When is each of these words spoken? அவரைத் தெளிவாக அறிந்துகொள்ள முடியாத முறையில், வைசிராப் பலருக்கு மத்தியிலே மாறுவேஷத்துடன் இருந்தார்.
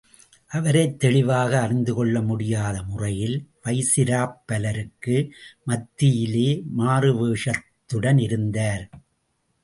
அவரைத் 0.47 0.99
தெளிவாக 0.99 1.59
அறிந்துகொள்ள 1.61 2.21
முடியாத 2.21 2.83
முறையில், 2.83 3.49
வைசிராப் 3.63 4.33
பலருக்கு 4.45 5.33
மத்தியிலே 5.63 6.63
மாறுவேஷத்துடன் 6.77 8.21
இருந்தார். 8.21 8.89